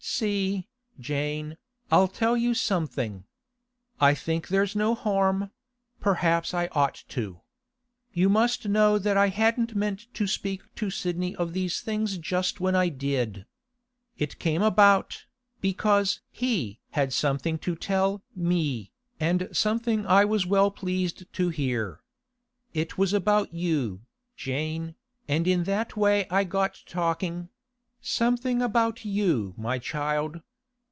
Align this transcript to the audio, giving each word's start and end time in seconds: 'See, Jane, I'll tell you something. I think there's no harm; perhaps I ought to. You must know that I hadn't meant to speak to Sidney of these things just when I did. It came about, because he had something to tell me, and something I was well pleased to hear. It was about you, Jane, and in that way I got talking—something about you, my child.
'See, 0.03 0.67
Jane, 0.99 1.57
I'll 1.91 2.07
tell 2.07 2.35
you 2.35 2.55
something. 2.55 3.25
I 3.99 4.15
think 4.15 4.47
there's 4.47 4.75
no 4.75 4.95
harm; 4.95 5.51
perhaps 5.99 6.55
I 6.55 6.67
ought 6.71 7.03
to. 7.09 7.41
You 8.11 8.27
must 8.27 8.67
know 8.67 8.97
that 8.97 9.15
I 9.15 9.27
hadn't 9.29 9.75
meant 9.75 10.11
to 10.15 10.25
speak 10.25 10.61
to 10.75 10.89
Sidney 10.89 11.35
of 11.35 11.53
these 11.53 11.81
things 11.81 12.17
just 12.17 12.59
when 12.59 12.75
I 12.75 12.89
did. 12.89 13.45
It 14.17 14.39
came 14.39 14.63
about, 14.63 15.25
because 15.61 16.21
he 16.31 16.79
had 16.91 17.13
something 17.13 17.59
to 17.59 17.75
tell 17.75 18.23
me, 18.35 18.91
and 19.19 19.49
something 19.51 20.05
I 20.07 20.25
was 20.25 20.45
well 20.47 20.71
pleased 20.71 21.31
to 21.33 21.49
hear. 21.49 22.01
It 22.73 22.97
was 22.97 23.13
about 23.13 23.53
you, 23.53 24.01
Jane, 24.35 24.95
and 25.27 25.47
in 25.47 25.63
that 25.65 25.95
way 25.95 26.27
I 26.31 26.43
got 26.43 26.79
talking—something 26.87 28.63
about 28.63 29.05
you, 29.05 29.53
my 29.57 29.77
child. 29.77 30.41